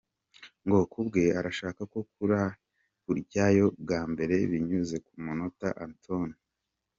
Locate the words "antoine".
5.85-6.33